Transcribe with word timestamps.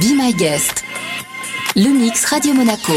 Be 0.00 0.14
My 0.14 0.32
Guest. 0.34 0.84
Le 1.74 1.88
mix 1.88 2.24
Radio 2.26 2.52
Monaco. 2.52 2.92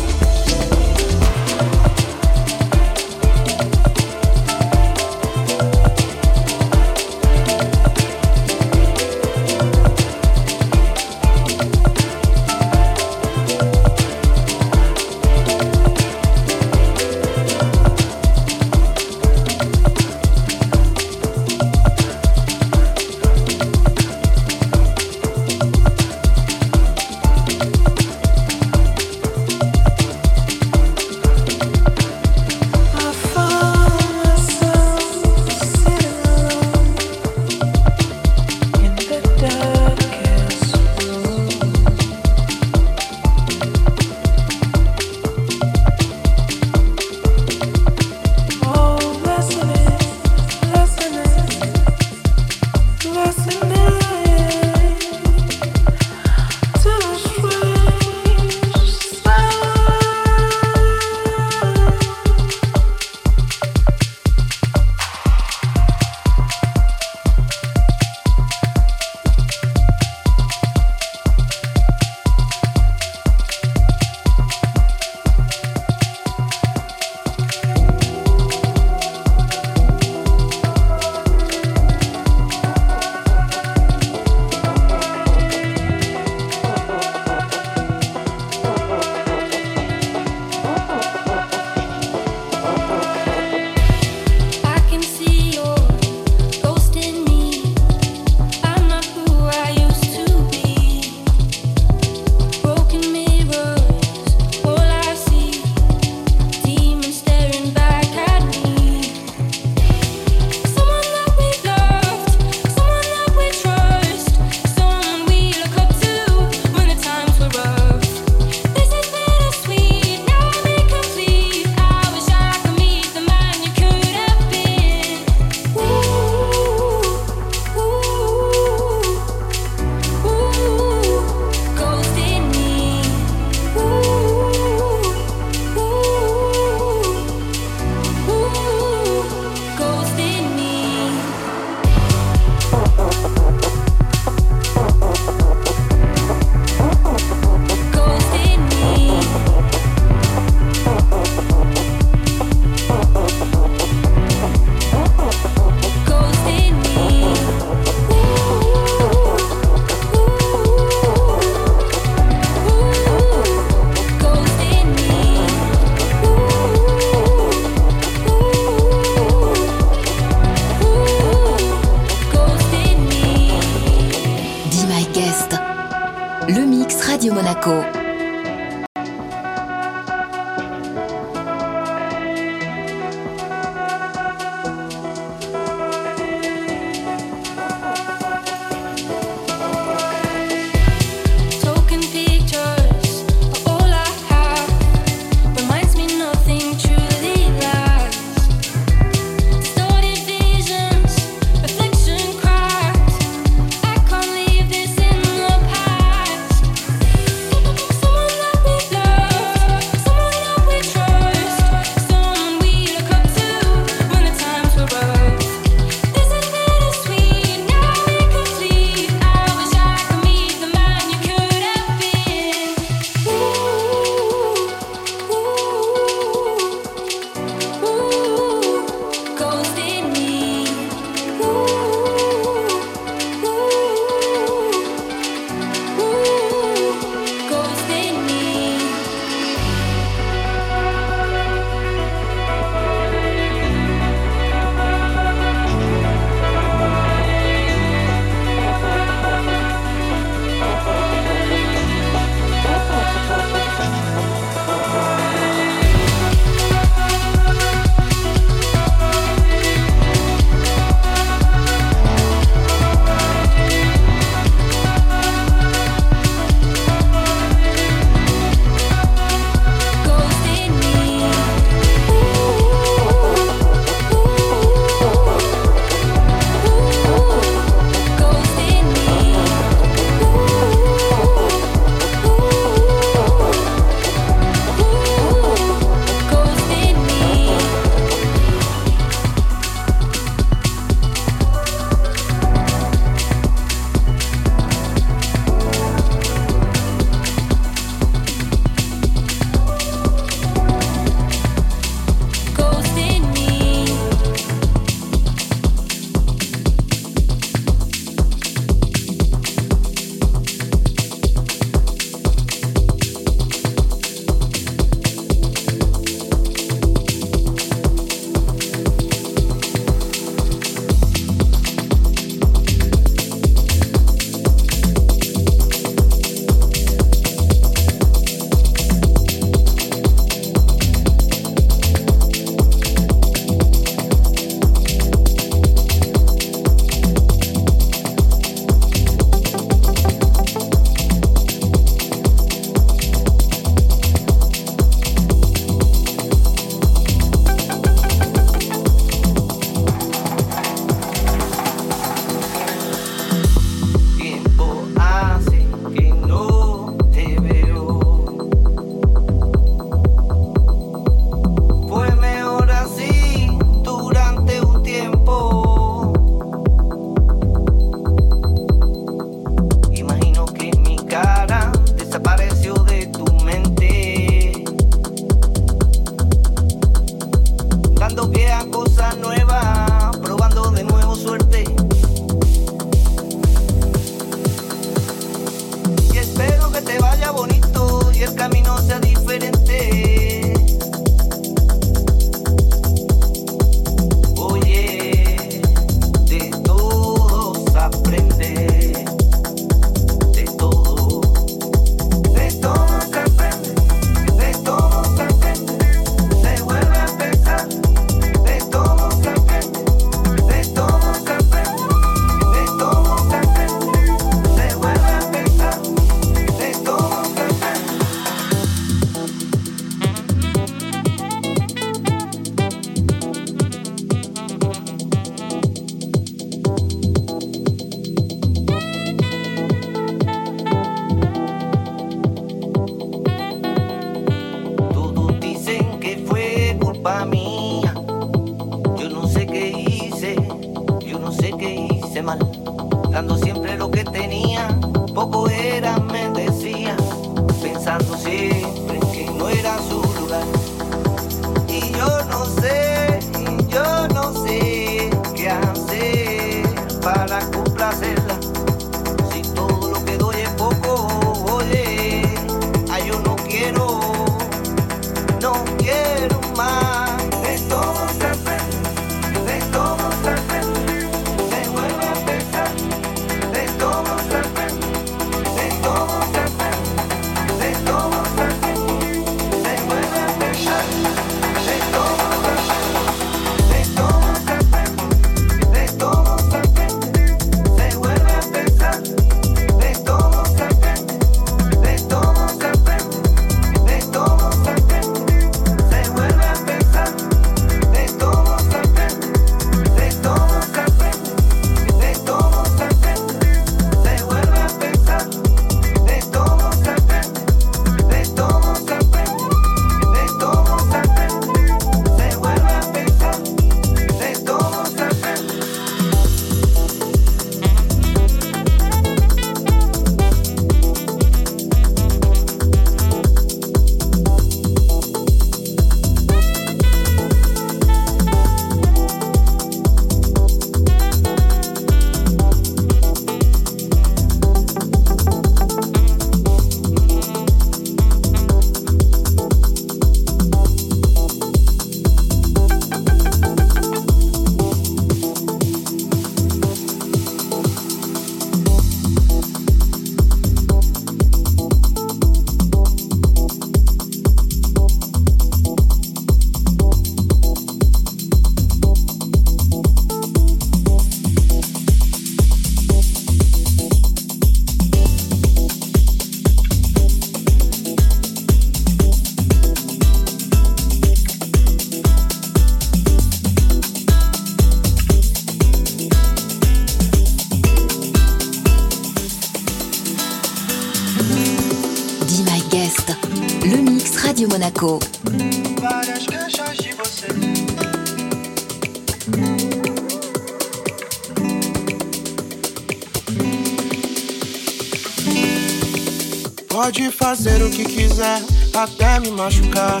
Quiser, 598.16 598.42
até 598.74 599.20
me 599.20 599.30
machucar. 599.30 600.00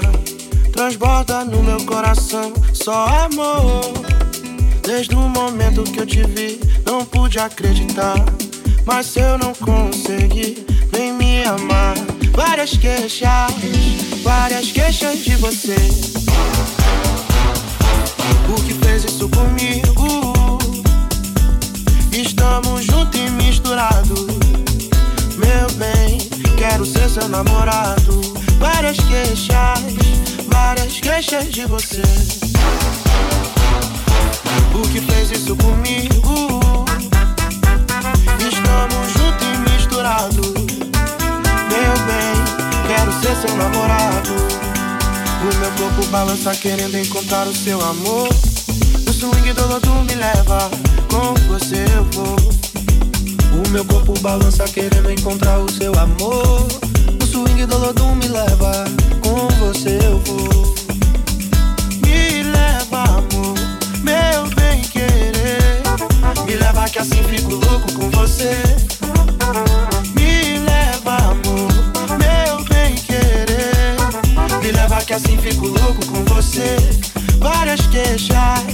Transborda 0.72 1.44
no 1.44 1.62
meu 1.62 1.84
coração 1.84 2.50
só 2.72 3.06
amor. 3.26 3.92
Desde 4.82 5.14
o 5.14 5.28
momento 5.28 5.82
que 5.84 6.00
eu 6.00 6.06
te 6.06 6.22
vi, 6.22 6.58
não 6.86 7.04
pude 7.04 7.38
acreditar. 7.38 8.16
Mas 8.86 9.14
eu 9.16 9.36
não 9.36 9.52
consegui 9.54 10.64
nem 10.92 11.12
me 11.12 11.44
amar. 11.44 11.94
Várias 12.32 12.76
queixas, 12.76 13.52
várias 14.22 14.72
queixas 14.72 15.18
de 15.22 15.36
você. 15.36 15.76
O 18.48 18.62
que 18.62 18.74
fez 18.74 19.04
isso 19.04 19.28
comigo? 19.28 20.58
Estamos 22.12 22.84
juntos 22.86 23.20
e 23.20 23.35
seu 27.18 27.28
namorado. 27.30 28.20
Várias 28.58 28.98
queixas, 28.98 29.80
várias 30.52 31.00
queixas 31.00 31.50
de 31.50 31.64
você. 31.64 32.02
O 34.74 34.86
que 34.88 35.00
fez 35.00 35.30
isso 35.30 35.56
comigo? 35.56 36.50
Estamos 38.38 39.12
juntos 39.14 39.46
e 39.48 39.70
misturados. 39.70 40.52
Meu 41.72 41.94
bem, 42.04 42.86
quero 42.86 43.10
ser 43.22 43.34
seu 43.46 43.56
namorado. 43.56 44.34
O 45.40 45.56
meu 45.58 45.70
corpo 45.70 46.06
balança 46.10 46.54
querendo 46.54 46.98
encontrar 46.98 47.46
o 47.46 47.54
seu 47.54 47.80
amor. 47.80 48.28
O 49.08 49.12
swing 49.12 49.54
do 49.54 49.66
lodo 49.66 49.90
me 50.04 50.14
leva, 50.16 50.70
com 51.08 51.32
você 51.48 51.82
eu 51.96 52.04
vou. 52.12 52.36
O 53.64 53.68
meu 53.70 53.86
corpo 53.86 54.12
balança 54.20 54.64
querendo 54.64 55.10
encontrar 55.10 55.58
o 55.60 55.72
seu 55.72 55.94
amor. 55.98 56.66
Swing 57.36 57.66
do 57.66 57.76
lodo 57.76 58.14
me 58.14 58.28
leva, 58.28 58.72
com 59.20 59.46
você 59.58 59.98
eu 60.02 60.18
vou. 60.20 60.74
Me 62.02 62.42
leva, 62.42 63.02
amor, 63.02 63.58
meu 64.02 64.46
bem 64.56 64.80
querer. 64.80 65.82
Me 66.46 66.56
leva 66.56 66.88
que 66.88 66.98
assim 66.98 67.22
fico 67.24 67.56
louco 67.56 67.92
com 67.92 68.08
você. 68.08 68.56
Me 70.14 70.60
leva, 70.60 71.16
amor, 71.16 72.16
meu 72.16 72.64
bem 72.70 72.94
querer. 72.94 73.96
Me 74.62 74.72
leva 74.72 75.04
que 75.04 75.12
assim 75.12 75.36
fico 75.36 75.66
louco 75.66 76.06
com 76.06 76.24
você. 76.34 76.78
Várias 77.38 77.86
queixas, 77.88 78.64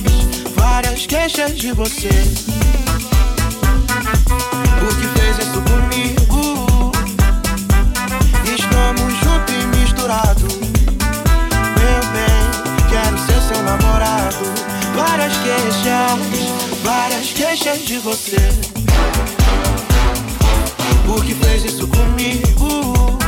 várias 0.55 1.05
queixas 1.05 1.59
de 1.59 1.73
você. 1.73 2.11
O 4.81 4.95
que 4.95 5.19
fez 5.19 5.39
isso 5.41 5.61
comigo? 5.63 6.22
Estamos 8.93 9.15
juntos 9.15 9.55
e 9.55 9.67
misturados. 9.79 10.55
Meu 10.55 12.03
bem, 12.13 12.91
quero 12.91 13.19
ser 13.19 13.41
seu 13.41 13.63
namorado. 13.63 14.45
Várias 14.95 15.33
queixas, 15.39 16.85
várias 16.85 17.33
queixas 17.33 17.87
de 17.87 17.99
você. 18.01 18.37
O 21.09 21.23
que 21.23 21.35
fez 21.35 21.65
isso 21.65 21.89
comigo? 21.89 23.22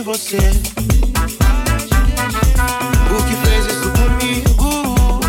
De 0.00 0.04
você. 0.04 0.38
O 3.10 3.22
que 3.26 3.34
fez 3.44 3.66
isso 3.66 3.90
comigo? 3.92 5.20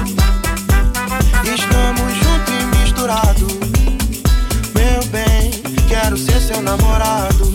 Estamos 1.44 2.14
juntos 2.16 2.54
e 2.54 2.78
misturados. 2.78 3.54
Meu 4.74 5.04
bem, 5.08 5.52
quero 5.90 6.18
ser 6.18 6.40
seu 6.40 6.62
namorado. 6.62 7.54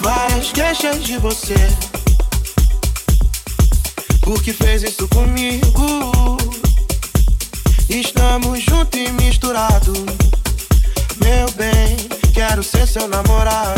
Várias 0.00 0.50
queixas 0.50 1.04
de 1.04 1.18
você. 1.18 1.54
O 4.26 4.40
que 4.40 4.52
fez 4.52 4.82
isso 4.82 5.06
comigo? 5.08 6.36
Estamos 7.88 8.60
juntos 8.64 8.98
e 8.98 9.10
misturados. 9.12 9.98
Meu 11.22 11.50
bem, 11.52 11.96
quero 12.34 12.62
ser 12.64 12.88
seu 12.88 13.06
namorado. 13.06 13.69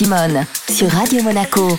Simone 0.00 0.46
sur 0.66 0.90
Radio 0.90 1.22
Monaco. 1.22 1.78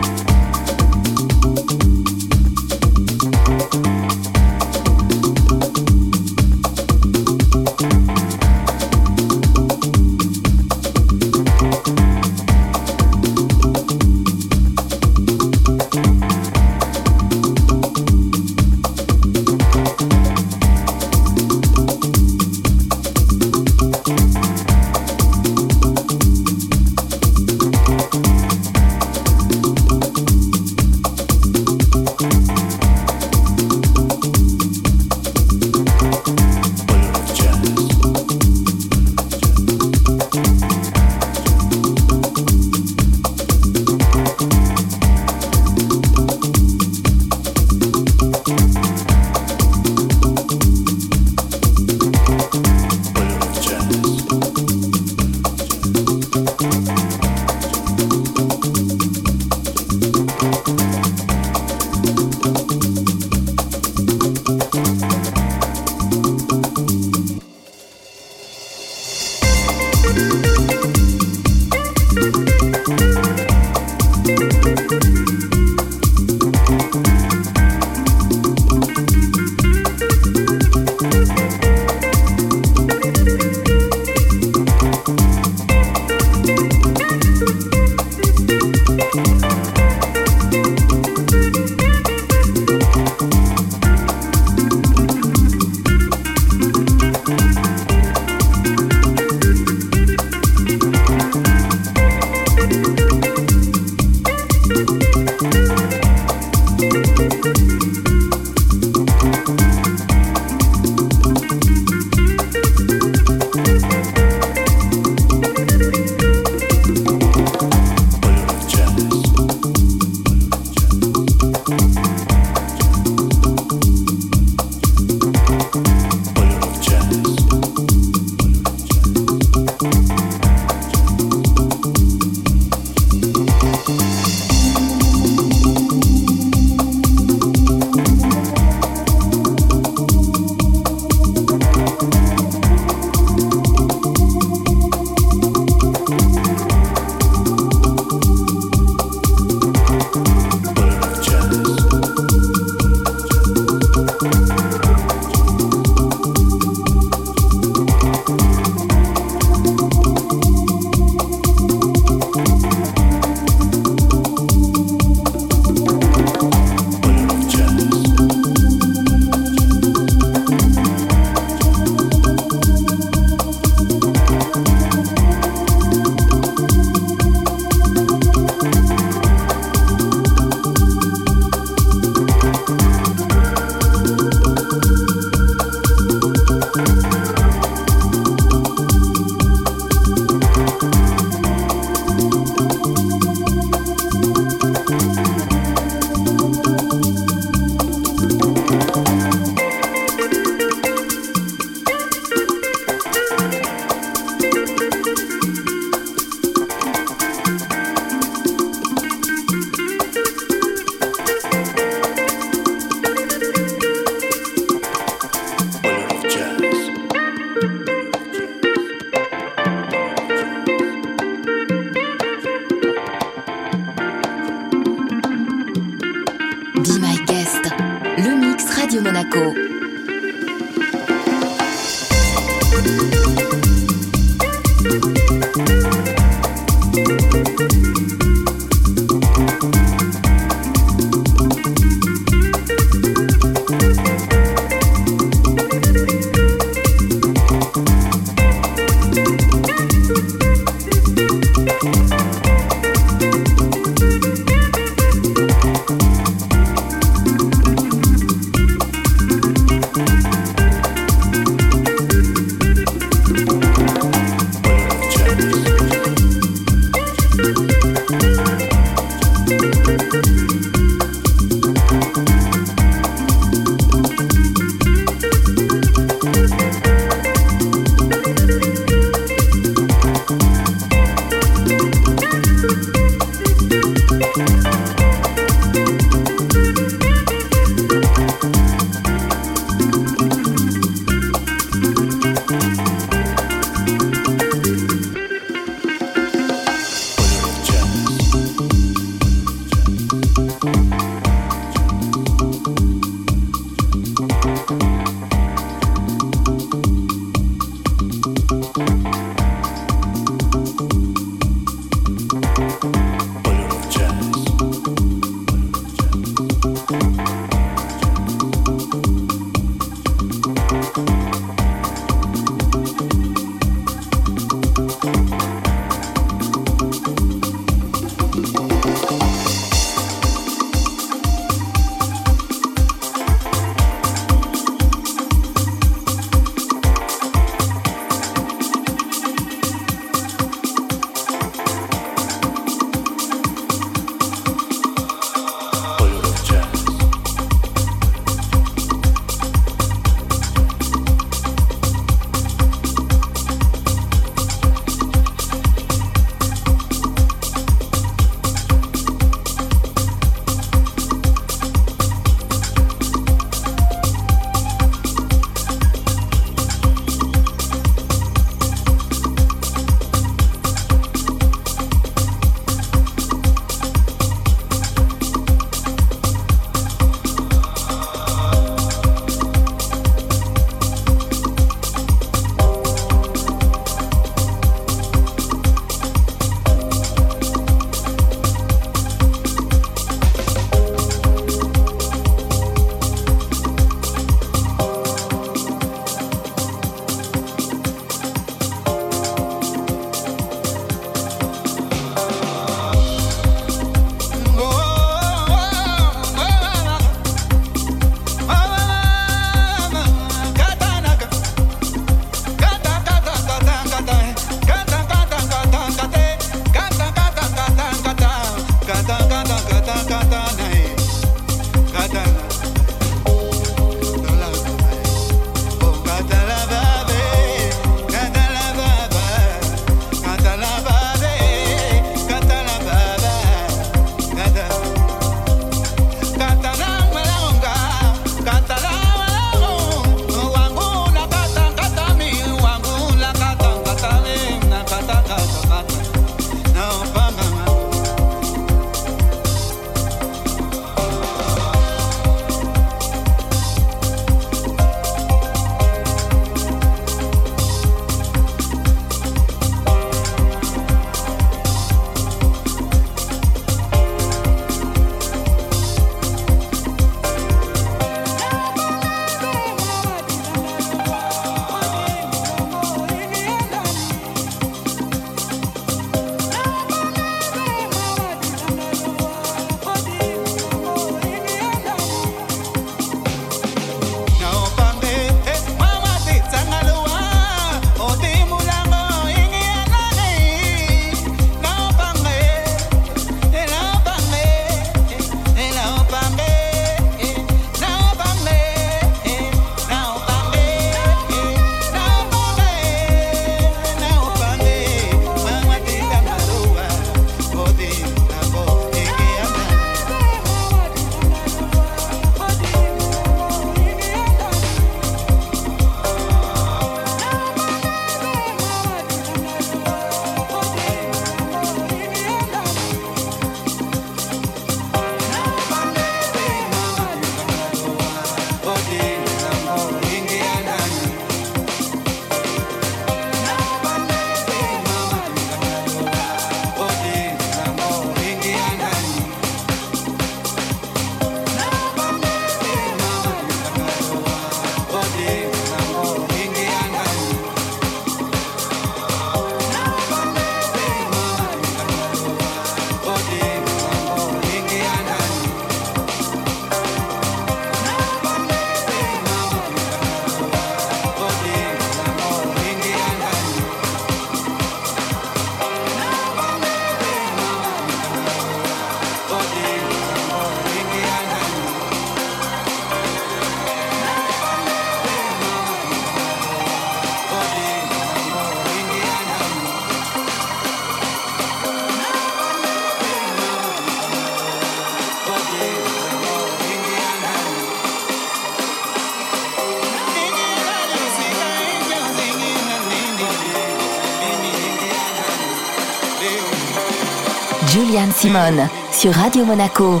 Simone 598.22 598.68
sur 598.92 599.12
Radio 599.14 599.44
Monaco. 599.44 600.00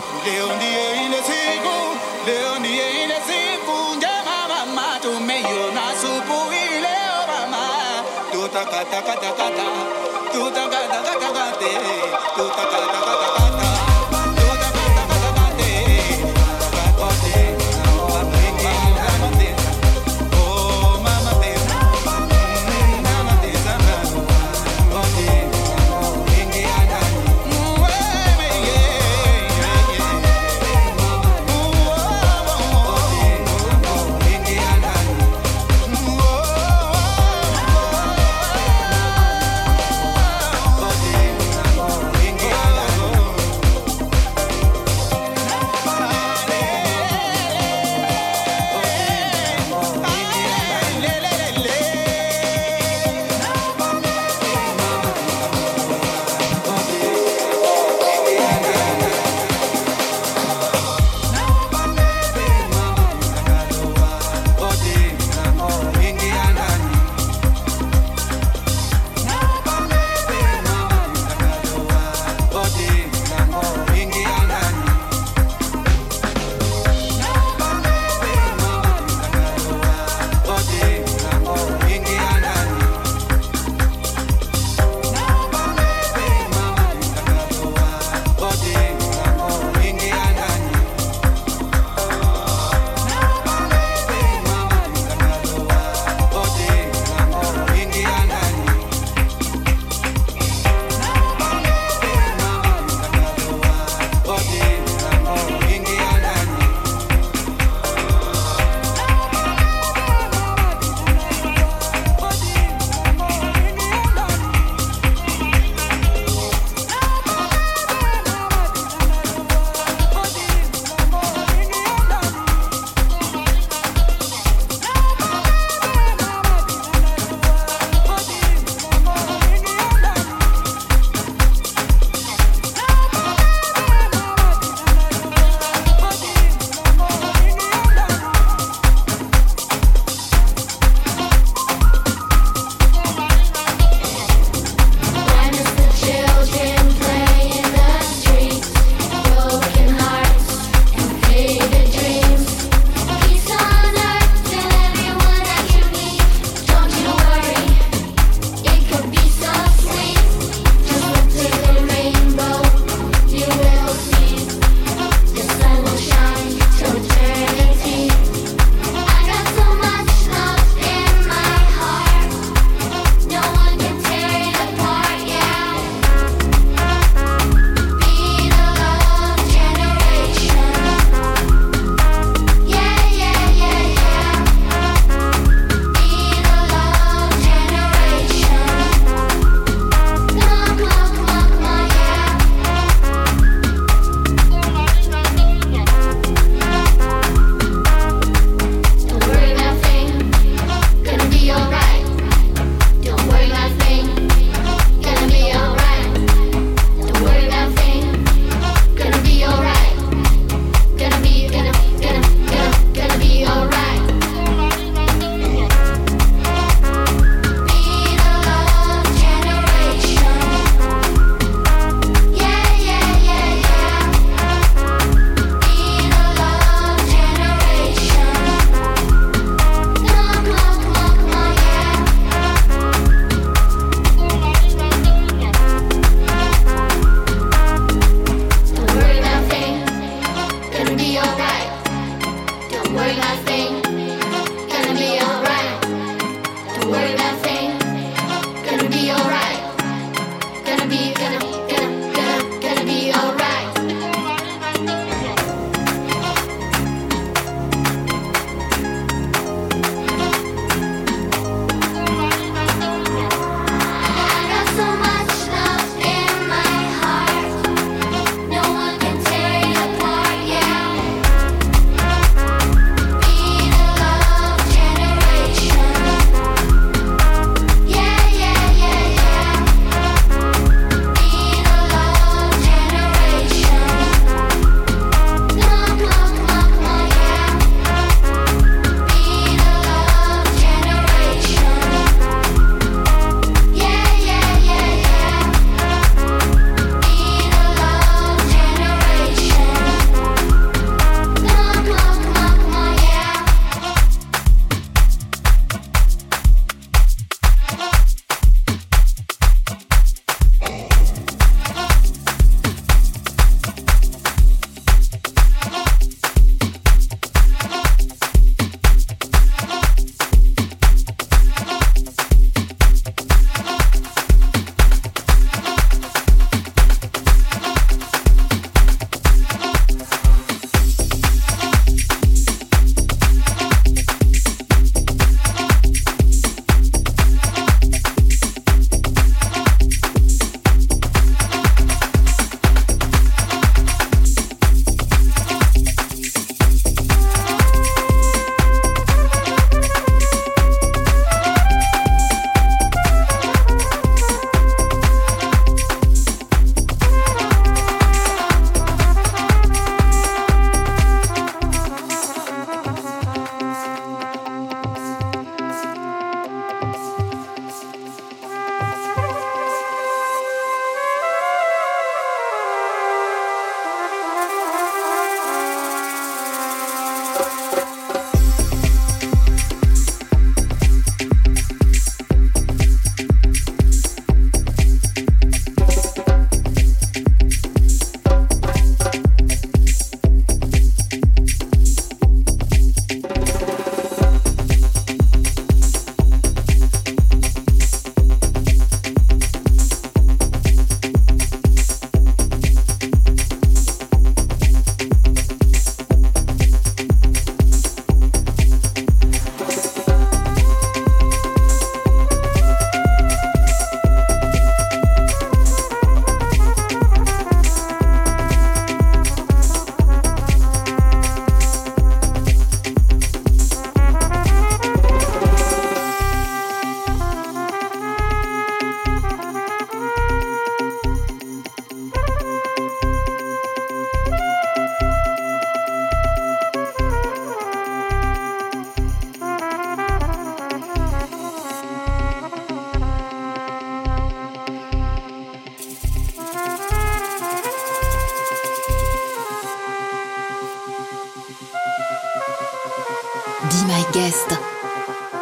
Be 453.72 454.12
Guest. 454.12 454.54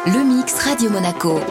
Le 0.05 0.23
mix 0.23 0.57
Radio 0.59 0.89
Monaco. 0.89 1.41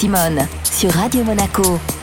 Simone 0.00 0.48
sur 0.64 0.90
Radio 0.94 1.22
Monaco. 1.24 1.99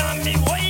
on 0.00 0.24
me 0.24 0.36
way. 0.50 0.67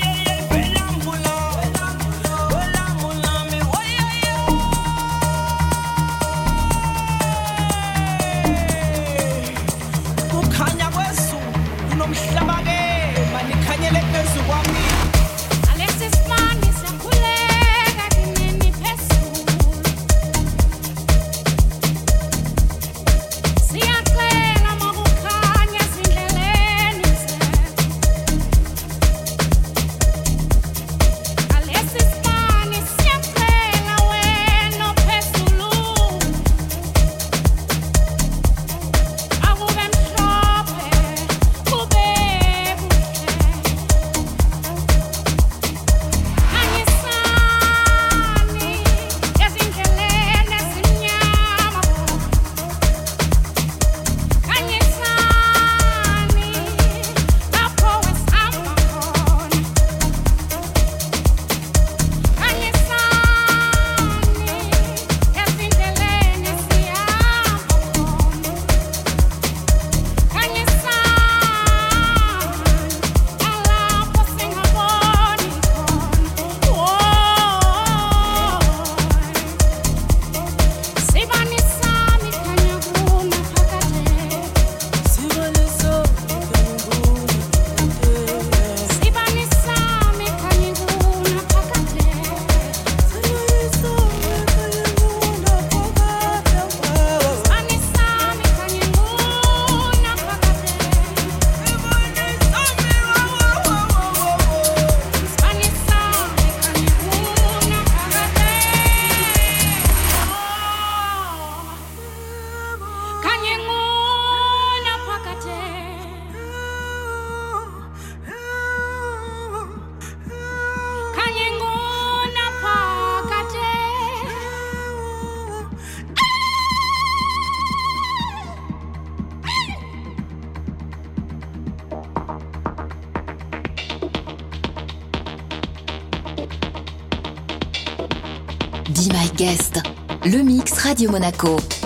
Radio 140.88 141.10
Monaco. 141.10 141.77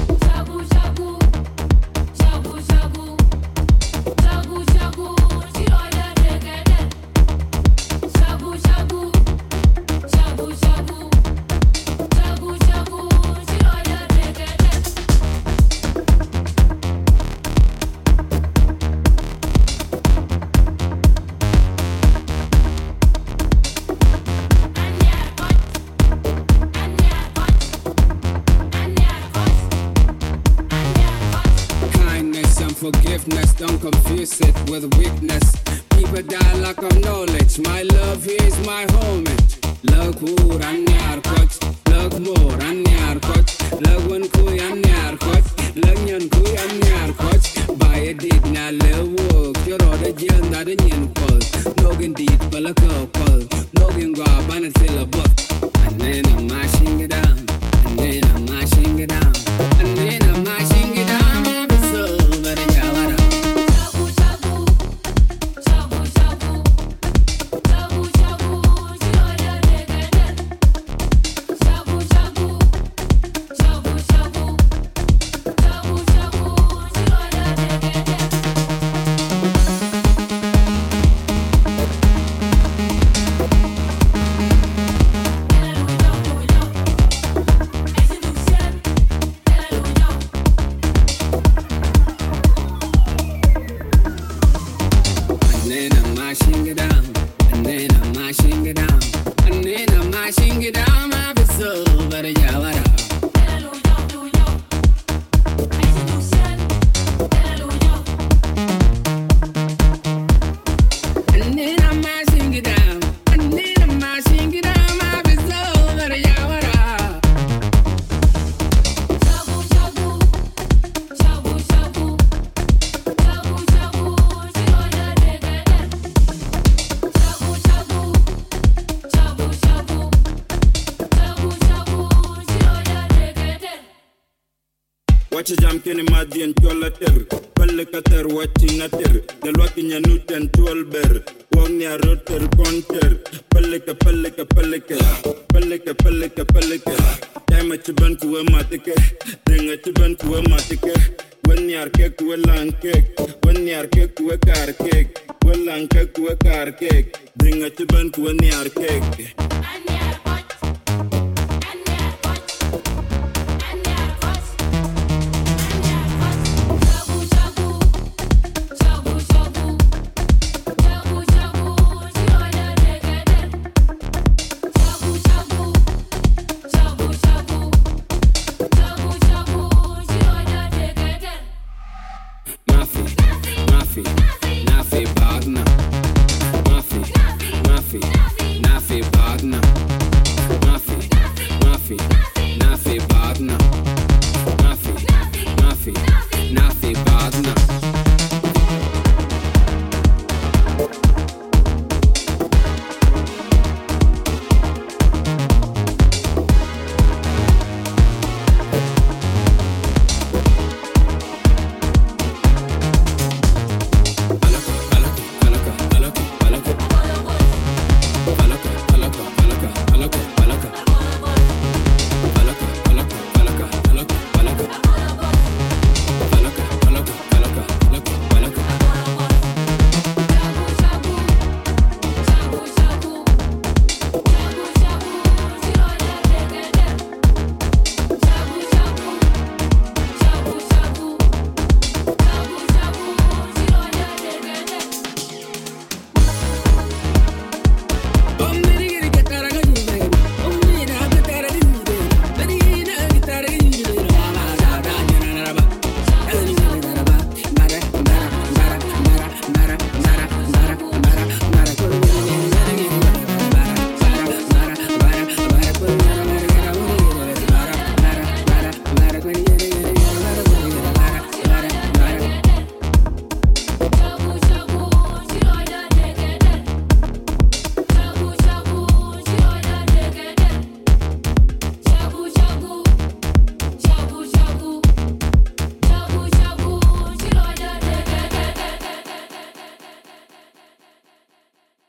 Nothing, 183.94 184.64
Nafi 184.64 185.06
Wagner. 185.18 185.81